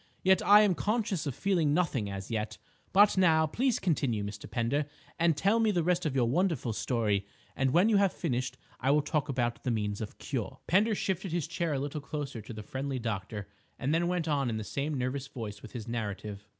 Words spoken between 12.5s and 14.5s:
the friendly doctor and then went on